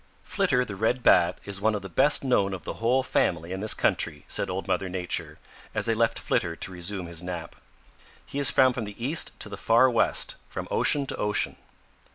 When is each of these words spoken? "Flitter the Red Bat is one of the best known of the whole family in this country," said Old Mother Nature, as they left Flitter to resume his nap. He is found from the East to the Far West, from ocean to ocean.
"Flitter 0.23 0.65
the 0.65 0.75
Red 0.75 1.03
Bat 1.03 1.37
is 1.45 1.61
one 1.61 1.75
of 1.75 1.83
the 1.83 1.87
best 1.87 2.23
known 2.23 2.55
of 2.55 2.63
the 2.63 2.73
whole 2.81 3.03
family 3.03 3.51
in 3.51 3.59
this 3.59 3.75
country," 3.75 4.25
said 4.27 4.49
Old 4.49 4.67
Mother 4.67 4.89
Nature, 4.89 5.37
as 5.75 5.85
they 5.85 5.93
left 5.93 6.17
Flitter 6.17 6.55
to 6.55 6.71
resume 6.71 7.05
his 7.05 7.21
nap. 7.21 7.55
He 8.25 8.39
is 8.39 8.49
found 8.49 8.73
from 8.73 8.85
the 8.85 8.95
East 8.97 9.39
to 9.41 9.47
the 9.47 9.57
Far 9.57 9.91
West, 9.91 10.37
from 10.49 10.67
ocean 10.71 11.05
to 11.05 11.15
ocean. 11.17 11.55